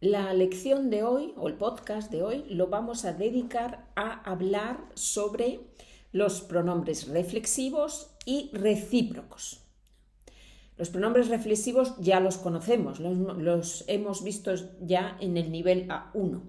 [0.00, 4.78] La lección de hoy o el podcast de hoy lo vamos a dedicar a hablar
[4.94, 5.58] sobre
[6.12, 9.64] los pronombres reflexivos y recíprocos.
[10.76, 16.42] Los pronombres reflexivos ya los conocemos, los, hemos visto ya en el nivel A1.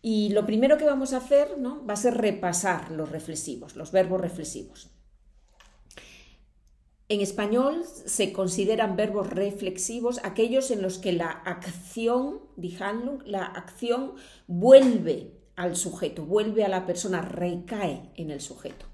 [0.00, 1.84] Y lo primero que vamos a hacer ¿no?
[1.84, 4.88] va a ser repasar los reflexivos, los verbos reflexivos.
[7.12, 12.40] En español se consideran verbos reflexivos aquellos en los que la acción,
[13.26, 14.12] la acción
[14.46, 18.86] vuelve al sujeto, vuelve a la persona, recae en el sujeto,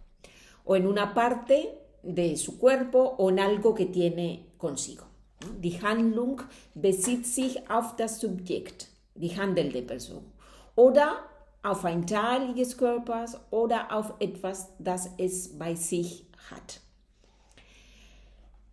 [0.64, 5.04] o en una parte de su cuerpo o en algo que tiene consigo.
[5.60, 6.42] Die Handlung
[6.74, 10.24] bezieht sich auf das Subjekt, die handelnde Person,
[10.74, 11.20] oder
[11.62, 16.80] auf ein Teil des Körpers oder auf etwas, das es bei sich hat.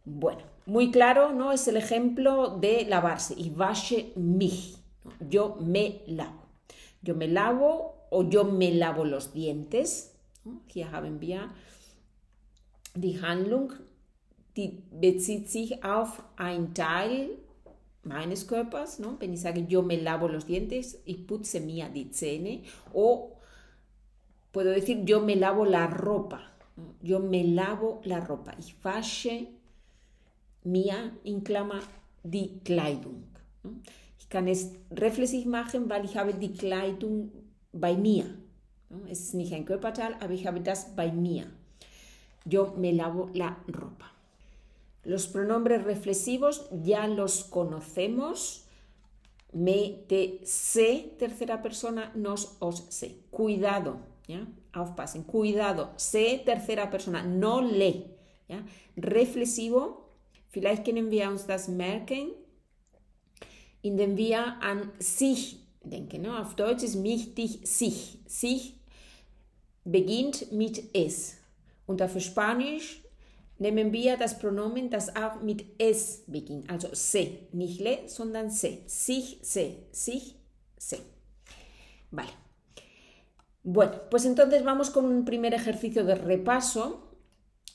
[0.06, 1.52] Bueno, muy claro, ¿no?
[1.52, 3.34] Es el ejemplo de lavarse.
[3.38, 4.78] Y wasche mich.
[5.20, 6.46] Yo me lavo.
[7.02, 10.14] Yo me lavo o yo me lavo los dientes.
[10.68, 11.50] Hier haben wir
[12.96, 13.74] die Handlung,
[14.92, 17.32] bezieht sich auf ein Teil
[18.04, 19.00] meines Körpers.
[19.00, 19.18] ¿no?
[19.20, 22.64] Wenn ich yo me lavo los dientes, ich putze mir die Zähne.
[22.94, 23.38] O
[24.52, 26.42] puedo decir, yo me lavo la ropa.
[27.02, 28.54] Yo me lavo la ropa.
[28.60, 29.48] Ich wasche
[30.66, 31.80] mir in Klammer
[32.24, 33.24] die Kleidung.
[34.20, 37.32] Ich kann es reflexiv machen, weil ich habe die Kleidung
[37.72, 38.26] bei mir.
[39.10, 41.46] Es ist nicht ein Körperteil, aber ich habe das bei mir.
[42.46, 44.12] Yo me lavo la ropa.
[45.04, 48.64] Los pronombres reflexivos ya los conocemos.
[49.54, 53.22] Me, te, se, tercera persona, nos, os, se.
[53.32, 54.48] Cuidado, ¿ya?
[54.74, 55.24] Aufpassen.
[55.24, 58.06] Cuidado, se, tercera persona, no le.
[58.50, 58.66] ¿ya?
[58.96, 60.05] Reflexivo,
[60.56, 62.30] Vielleicht können wir uns das merken,
[63.82, 66.26] indem wir an sich denken.
[66.28, 68.20] Auf Deutsch ist mich, dich, sich.
[68.26, 68.80] Sich
[69.84, 71.36] beginnt mit es.
[71.86, 73.04] Und auf Spanisch
[73.58, 76.70] nehmen wir das Pronomen, das auch mit es beginnt.
[76.70, 78.78] Also se, nicht le, sondern se.
[78.86, 80.36] Sich, se, sich,
[80.78, 81.00] se.
[82.12, 82.30] Vale.
[83.62, 87.06] Bueno, pues entonces vamos con un primer ejercicio de repaso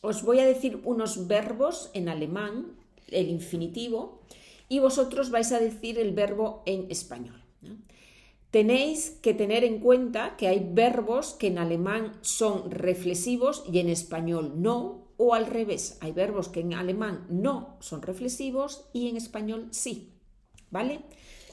[0.03, 2.73] os voy a decir unos verbos en alemán,
[3.13, 4.23] el infinitivo,
[4.69, 7.43] y vosotros vais a decir el verbo en español.
[8.51, 13.89] Tenéis que tener en cuenta que hay verbos que en alemán son reflexivos y en
[13.89, 19.17] español no, o al revés, hay verbos que en alemán no son reflexivos y en
[19.17, 20.13] español sí.
[20.71, 21.03] ¿Vale?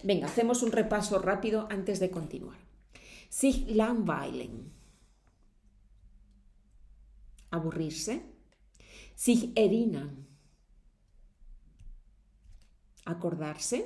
[0.03, 2.57] Venga, hacemos un repaso rápido antes de continuar.
[3.29, 4.71] Sich langweilen.
[7.51, 8.37] Aburrirse
[9.17, 10.26] sich erinnern.
[13.07, 13.85] Acordarse.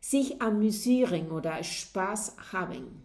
[0.00, 3.02] Sich amüsieren oder Spaß haben.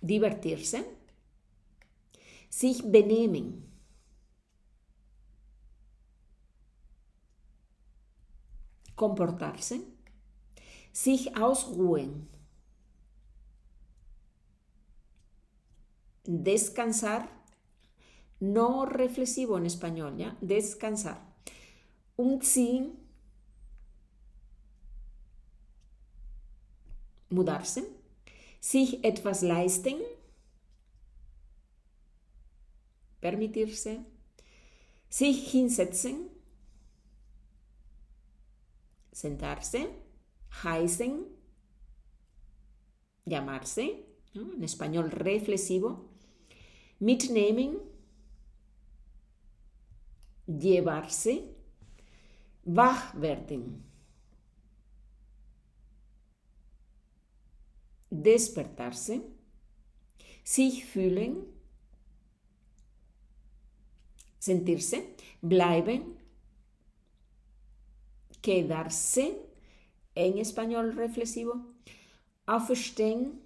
[0.00, 0.84] Divertirse.
[2.50, 3.62] Sich benehmen.
[8.96, 9.80] Comportarse.
[10.92, 12.28] Sich ausruhen.
[16.24, 17.28] Descansar
[18.40, 20.36] no reflexivo en español, ¿ya?
[20.40, 21.25] Descansar.
[22.16, 22.96] Umziehen,
[27.28, 27.82] mudarse.
[28.60, 29.94] Sich etwas leisten,
[33.20, 34.04] permitirse.
[35.08, 36.28] Sich hinsetzen,
[39.12, 39.88] sentarse.
[40.62, 41.26] Heißen,
[43.26, 46.08] llamarse, en español reflexivo
[46.98, 47.76] mitnehmen,
[50.46, 51.55] llevarse,
[52.66, 53.84] wach werden,
[58.10, 59.20] despertarse,
[60.42, 61.46] sich fühlen,
[64.38, 65.02] sentirse,
[65.40, 66.18] bleiben,
[68.42, 69.36] quedarse,
[70.14, 71.54] en español reflexivo,
[72.46, 73.38] aufstehen,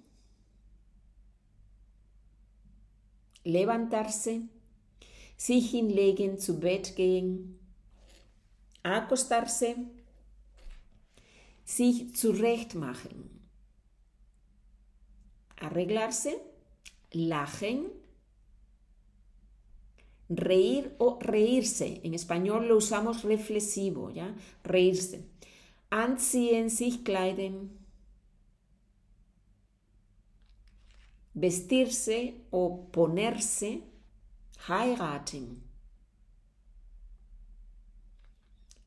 [3.44, 4.48] levantarse,
[5.36, 7.59] sich hinlegen, zu Bett gehen,
[8.82, 9.76] acostarse,
[11.64, 13.30] sich zurechtmachen,
[15.56, 16.40] arreglarse,
[17.12, 17.90] lachen,
[20.28, 22.00] reír o reírse.
[22.04, 24.34] En español lo usamos reflexivo, ¿ya?
[24.64, 25.24] Reírse.
[25.90, 27.80] Anziehen, sich kleiden,
[31.34, 33.82] vestirse o ponerse,
[34.68, 35.69] heiraten,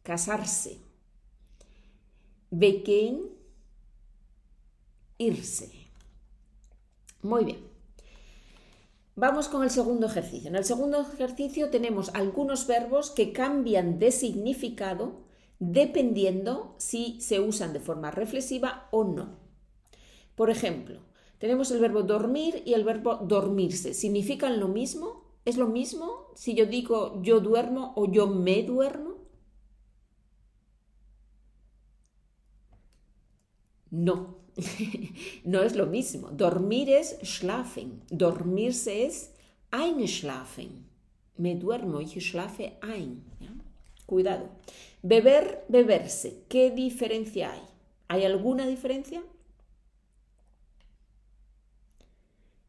[0.03, 0.79] casarse,
[2.51, 3.29] weggehen,
[5.17, 5.71] irse.
[7.21, 7.73] Muy bien.
[9.15, 10.49] Vamos con el segundo ejercicio.
[10.49, 15.21] En el segundo ejercicio tenemos algunos verbos que cambian de significado
[15.59, 19.37] dependiendo si se usan de forma reflexiva o no.
[20.35, 20.99] Por ejemplo,
[21.37, 23.93] tenemos el verbo dormir y el verbo dormirse.
[23.93, 25.23] ¿Significan lo mismo?
[25.45, 29.12] ¿Es lo mismo si yo digo yo duermo o yo me duermo?
[33.93, 34.37] No,
[35.43, 36.29] no es lo mismo.
[36.31, 38.01] Dormir es schlafen.
[38.09, 39.29] Dormirse es
[39.69, 40.87] einschlafen.
[41.37, 43.23] Me duermo, ich schlafe ein.
[44.07, 44.49] Cuidado.
[45.03, 46.43] Beber, beberse.
[46.49, 47.61] ¿Qué diferencia hay?
[48.07, 49.21] ¿Hay alguna diferencia?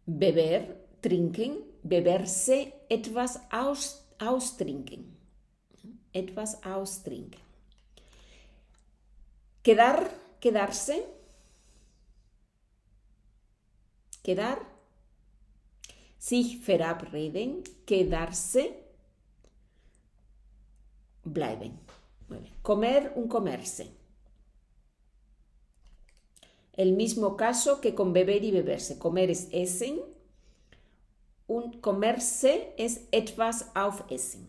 [0.04, 5.16] Beber, trinken, beberse, etwas aus, austrinken.
[6.12, 7.40] Etwas austrinken.
[9.62, 10.10] Quedar,
[10.44, 11.06] quedarse.
[14.22, 14.58] Quedar.
[16.18, 18.62] Sich verabreden, quedarse.
[21.24, 21.78] Bleiben.
[22.62, 23.86] Comer, un comerse.
[26.74, 28.98] El mismo caso que con beber y beberse.
[28.98, 30.02] Comer es essen.
[31.46, 34.46] Un comerse es etwas aufessen.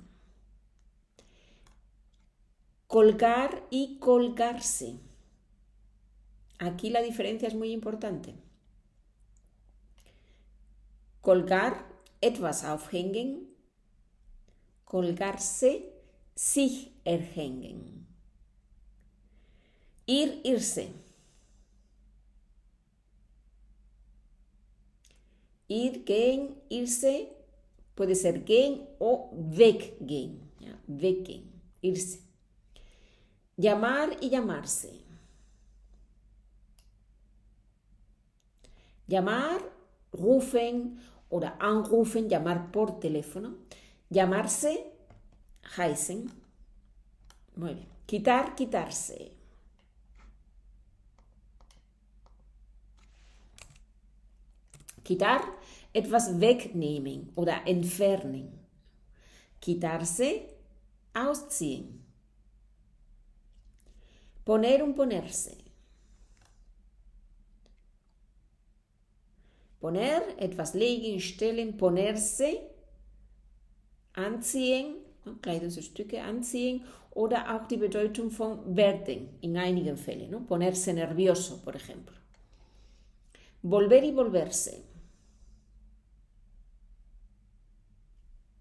[2.87, 5.04] Colgar y colgarse.
[6.59, 8.33] Aquí la diferencia es muy importante.
[11.21, 11.85] Colgar,
[12.21, 13.47] etwas aufhängen.
[14.85, 15.91] Colgarse,
[16.35, 18.05] sich erhängen.
[20.05, 20.87] Ir, irse.
[25.67, 27.27] Ir, gehen, irse,
[27.95, 30.39] puede ser gehen o weggehen.
[30.59, 30.77] ¿ya?
[30.87, 32.19] Weggehen, irse.
[33.57, 35.04] Llamar y llamarse.
[39.07, 39.61] Llamar,
[40.13, 40.99] rufen
[41.29, 43.55] oder anrufen, llamar por teléfono.
[44.09, 44.91] Llamarse,
[45.77, 46.31] heißen.
[47.55, 47.87] Muy bien.
[48.07, 49.31] Quitar, quitarse.
[55.03, 55.41] Quitar,
[55.93, 58.59] etwas wegnehmen oder entfernen.
[59.59, 60.49] Quitarse,
[61.13, 62.03] ausziehen.
[64.43, 65.64] Poner un ponerse.
[69.85, 72.59] Poner, etwas legen, stellen, ponerse,
[74.13, 74.95] anziehen,
[75.43, 80.39] Kleidungsstücke anziehen oder auch die Bedeutung von werden in einigen Fällen, ¿no?
[80.39, 82.15] ponerse nervioso, por ejemplo.
[83.61, 84.81] Volver y volverse.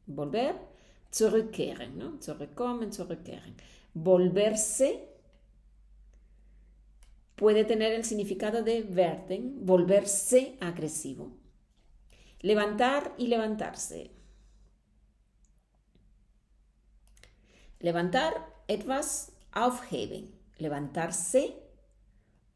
[0.07, 0.55] Volver,
[1.11, 2.19] zurückkehren, ¿no?
[2.21, 3.55] zurückkommen, zurückkehren.
[3.95, 5.14] Volverse
[7.37, 11.37] puede tener el significado de werden, volverse agresivo.
[12.41, 14.11] Levantar y levantarse.
[17.81, 18.33] Levantar,
[18.69, 20.35] etwas aufheben.
[20.59, 21.55] Levantarse,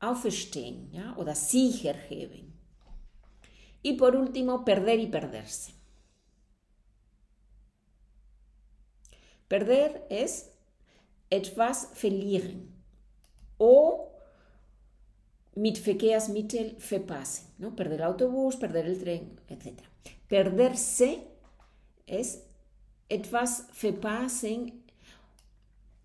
[0.00, 1.14] aufstehen, ¿ya?
[1.16, 2.54] oder sich erheben.
[3.82, 5.72] Y por último, perder y perderse.
[9.48, 10.52] Perder es
[11.30, 12.74] etwas verlieren
[13.56, 14.07] o
[15.58, 17.74] mit Verkehrsmittel verpassen, ¿no?
[17.74, 19.80] perder el autobús, perder el tren, etc.
[20.28, 21.24] Perderse
[22.06, 22.44] es
[23.08, 24.84] etwas verpassen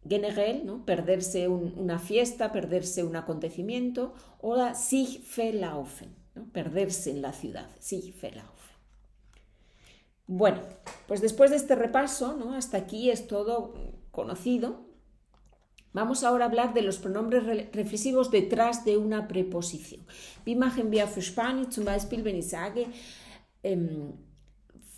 [0.10, 0.83] generell, ¿no?
[0.86, 6.45] perderse un, una fiesta, perderse un acontecimiento, o sich verlaufen, ¿no?
[6.51, 8.51] perderse en la ciudad, sich verlaufen.
[10.25, 10.62] Bueno,
[11.07, 12.55] pues después de este repaso, ¿no?
[12.55, 13.75] hasta aquí es todo
[14.10, 14.93] conocido.
[15.94, 20.02] Vamos ahora a hablar de los pronombres reflexivos detrás de una preposición.
[20.44, 22.88] Wie machen wir für Spanisch zum Beispiel, wenn ich sage,
[23.62, 24.14] ähm,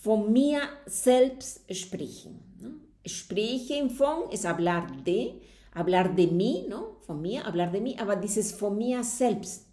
[0.02, 2.40] von mir selbst sprechen?
[2.62, 2.70] ¿no?
[3.06, 5.42] Sprechen von es hablar de,
[5.74, 7.02] hablar de mí, ¿no?
[7.06, 9.68] Von mir, hablar de mí, aber dieses von mir selbst.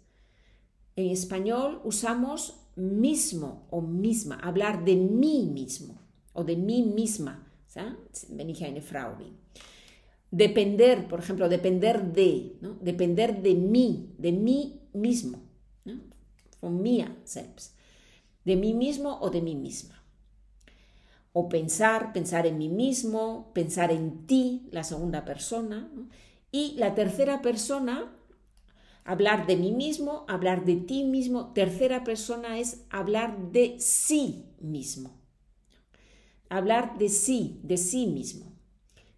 [0.95, 5.99] En español usamos mismo o misma, hablar de mí mismo
[6.33, 8.27] o de mí misma, ¿sabes?
[8.29, 9.37] wenn ich eine Frau bin.
[10.35, 12.73] Depender, por ejemplo, depender de, ¿no?
[12.81, 15.43] depender de mí, de mí mismo,
[16.63, 17.77] mir selbst,
[18.43, 20.03] de mí mismo o de mí misma.
[21.33, 25.91] O pensar, pensar en mí mismo, pensar en ti, la segunda persona.
[26.51, 28.11] Y la tercera persona,
[29.03, 31.53] hablar de mí mismo, hablar de ti mismo.
[31.53, 35.21] Tercera persona es hablar de sí mismo.
[36.49, 38.52] Hablar de sí, de sí mismo.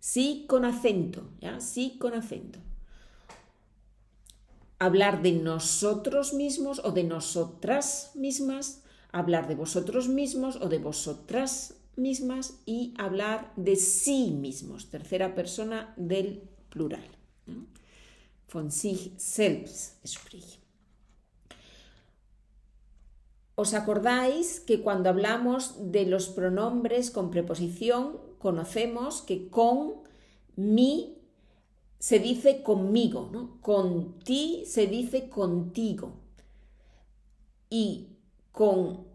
[0.05, 1.59] Sí con acento, ¿ya?
[1.59, 2.59] Sí con acento.
[4.77, 11.73] hablar de nosotros mismos o de nosotras mismas, hablar de vosotros mismos o de vosotras
[11.95, 17.09] mismas y hablar de sí mismos, tercera persona del plural.
[18.53, 20.05] Von sich selbst.
[23.55, 30.03] ¿Os acordáis que cuando hablamos de los pronombres con preposición, conocemos que con
[30.55, 31.15] mi
[31.99, 33.59] se dice conmigo, ¿no?
[33.61, 36.13] Con ti se dice contigo.
[37.69, 38.09] Y
[38.51, 39.05] con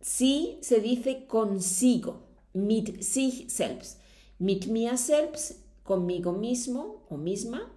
[0.00, 2.22] sí se dice consigo,
[2.52, 4.00] mit sich selbst.
[4.38, 7.72] Mit mir selbst, conmigo mismo o misma.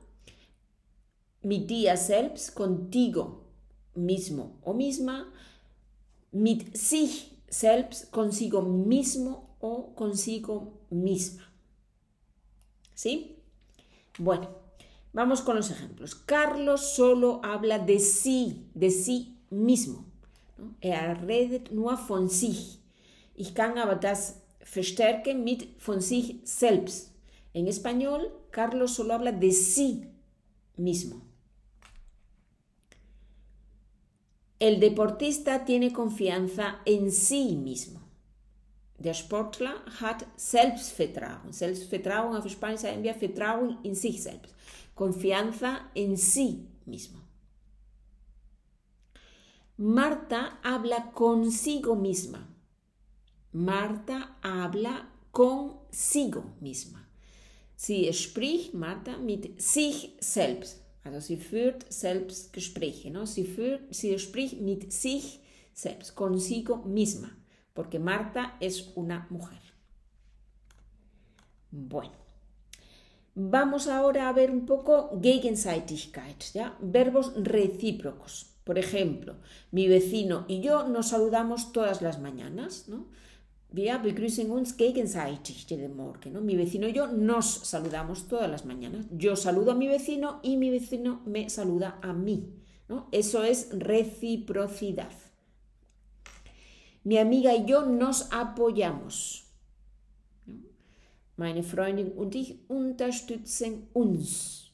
[1.41, 3.45] Mit dir selbst, contigo
[3.95, 5.33] mismo o misma.
[6.31, 11.51] Mit sich selbst, consigo mismo o consigo misma.
[12.93, 13.37] ¿Sí?
[14.17, 14.49] Bueno,
[15.13, 16.15] vamos con los ejemplos.
[16.15, 20.05] Carlos solo habla de sí, de sí mismo.
[20.81, 22.79] Er redet nur von sich.
[23.33, 27.13] Ich kann aber das verstärken mit von sich selbst.
[27.53, 30.09] En español, Carlos solo habla de sí
[30.75, 31.21] mismo.
[34.59, 38.01] El deportista tiene confianza en sí mismo.
[39.00, 41.53] Der Sportler hat Selbstvertrauen.
[41.53, 44.53] Selbstvertrauen auf Spanisch sagen wir Vertrauen in sich selbst.
[44.94, 47.20] Confianza en sí mismo.
[49.77, 52.46] Marta habla consigo misma.
[53.53, 57.00] Marta habla consigo misma.
[57.77, 60.82] Sie spricht, Marta, mit sich selbst.
[61.06, 63.10] Also sie führt Selbstgespräche.
[63.10, 63.25] ¿no?
[63.25, 65.39] Sie, führt, sie spricht mit sich
[65.74, 67.29] selbst, consigo misma
[67.79, 69.62] porque Marta es una mujer.
[71.71, 72.12] Bueno,
[73.36, 76.43] vamos ahora a ver un poco Gegenseitigkeit,
[76.81, 78.48] verbos recíprocos.
[78.65, 79.38] Por ejemplo,
[79.71, 83.05] mi vecino y yo nos saludamos todas las mañanas, ¿no?
[83.71, 86.45] Wir begrüßen uns gegenseitig jeden Morgen.
[86.45, 89.05] Mi vecino y yo nos saludamos todas las mañanas.
[89.09, 92.50] Yo saludo a mi vecino y mi vecino me saluda a mí.
[93.13, 95.28] Eso es reciprocidad.
[97.03, 99.46] Mi amiga y yo nos apoyamos.
[101.36, 104.72] Meine Freundin und ich unterstützen uns.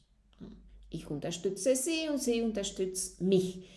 [0.90, 3.68] Ich unterstütze sie und sie unterstützt mich.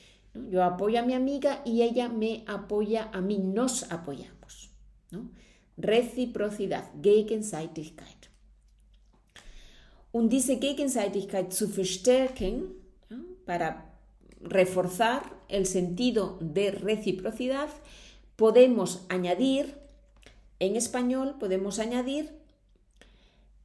[0.51, 3.37] Yo apoyo a mi amiga y ella me apoya a mí.
[3.37, 4.71] Nos apoyamos.
[5.77, 8.29] Reciprocidad, Gegenseitigkeit.
[10.11, 12.73] Und diese Gegenseitigkeit zu verstärken,
[13.45, 13.83] para
[14.41, 17.69] reforzar el sentido de reciprocidad,
[18.39, 19.75] podemos añadir,
[20.59, 22.31] en español podemos añadir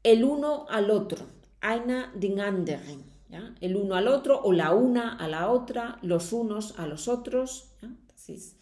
[0.03, 1.27] el uno al otro,
[1.61, 3.05] einer den anderen,
[3.61, 7.69] el uno al otro o la una a la otra, los unos a los otros.
[7.83, 7.89] ¿ya?
[8.09, 8.57] Das ist,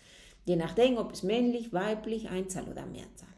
[0.45, 3.35] je nachdem, ob es männlich, weiblich, Einzahl oder Mehrzahl.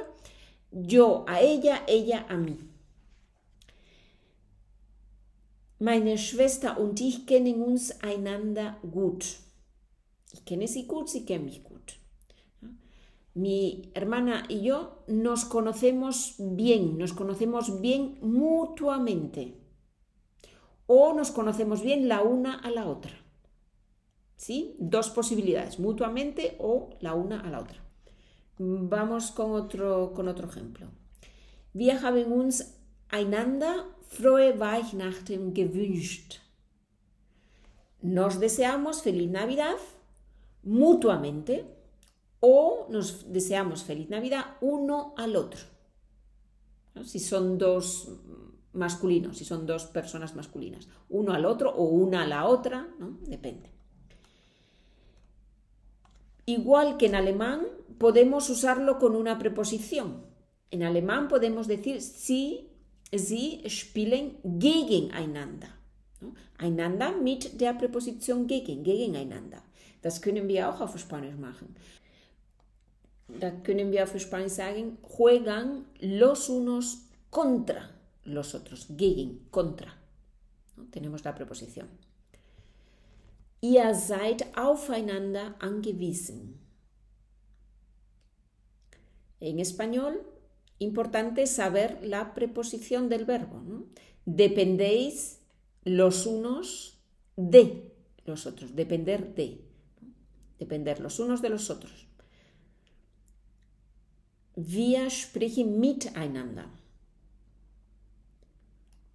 [0.71, 2.57] yo a ella, ella a mí.
[5.79, 9.25] Meine Schwester und ich kennen uns einander gut.
[10.31, 11.99] Ich gut, mich gut.
[13.35, 19.57] Mi hermana y yo nos conocemos bien, nos conocemos bien mutuamente.
[20.85, 23.22] O nos conocemos bien la una a la otra.
[24.77, 27.77] Dos posibilidades, mutuamente o la una a la otra.
[28.57, 30.87] Vamos con otro, con otro ejemplo.
[31.73, 32.75] Wir haben uns
[33.09, 36.39] einander frohe Weihnachten gewünscht.
[38.01, 39.77] Nos deseamos feliz Navidad
[40.63, 41.65] mutuamente
[42.41, 45.61] o nos deseamos feliz Navidad uno al otro.
[47.05, 48.09] Si son dos
[48.73, 53.17] masculinos, si son dos personas masculinas, uno al otro o una a la otra, ¿no?
[53.21, 53.71] Depende.
[56.45, 57.61] Igual que en alemán,
[57.97, 60.25] podemos usarlo con una preposición.
[60.71, 62.69] En alemán podemos decir sie,
[63.11, 65.69] sie spielen gegeneinander.
[66.57, 69.63] Einander mit der Präposition gegen, gegeneinander.
[70.01, 71.75] Das können wir auch auf Spanisch machen.
[73.39, 77.93] Da können wir auf Spanisch sagen, juegan los unos contra
[78.25, 79.93] los otros, gegen, contra.
[80.91, 81.87] Tenemos la preposición.
[83.63, 86.59] Ihr seid aufeinander angewiesen.
[89.39, 90.21] En español,
[90.79, 93.63] importante saber la preposición del verbo.
[94.25, 95.39] Dependéis
[95.85, 96.99] los unos
[97.37, 99.63] de los otros, depender de,
[100.59, 102.05] depender los unos de los otros.
[104.57, 106.67] Wir sprechen miteinander.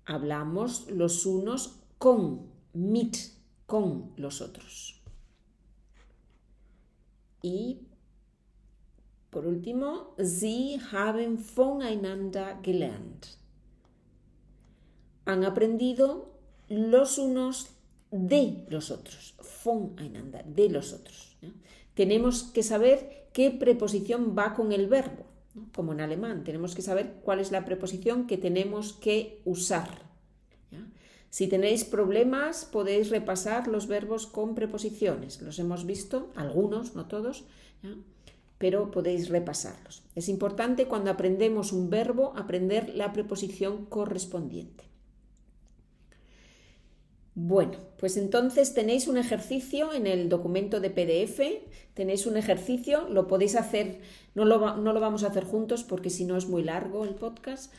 [0.07, 3.38] Hablamos los unos con, mit,
[3.69, 5.03] con los otros.
[7.43, 7.83] Y
[9.29, 13.27] por último, Sie haben voneinander gelernt.
[15.27, 16.33] Han aprendido
[16.71, 17.69] los unos
[18.11, 19.35] de los otros.
[19.63, 21.37] Voneinander, de los otros.
[21.93, 25.27] Tenemos que saber qué preposición va con el verbo,
[25.75, 26.43] como en alemán.
[26.43, 30.08] Tenemos que saber cuál es la preposición que tenemos que usar.
[31.31, 35.43] Si tenéis problemas, podéis repasar los verbos con preposiciones.
[35.43, 37.45] Los hemos visto, algunos, no todos
[38.59, 40.03] pero podéis repasarlos.
[40.15, 44.85] Es importante cuando aprendemos un verbo aprender la preposición correspondiente.
[47.37, 51.41] Bueno, pues entonces tenéis un ejercicio en el documento de PDF,
[51.95, 54.01] tenéis un ejercicio, lo podéis hacer,
[54.35, 57.15] no lo, no lo vamos a hacer juntos porque si no es muy largo el
[57.15, 57.73] podcast,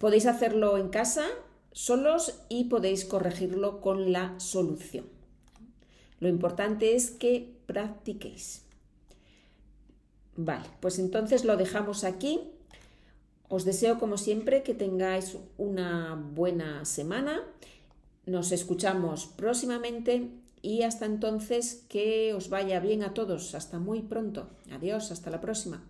[0.00, 1.28] podéis hacerlo en casa
[1.74, 5.04] solos y podéis corregirlo con la solución.
[6.20, 8.62] Lo importante es que practiquéis.
[10.36, 12.40] Vale, pues entonces lo dejamos aquí.
[13.48, 17.42] Os deseo como siempre que tengáis una buena semana.
[18.24, 20.30] Nos escuchamos próximamente
[20.62, 23.54] y hasta entonces que os vaya bien a todos.
[23.54, 24.48] Hasta muy pronto.
[24.72, 25.82] Adiós, hasta la próxima.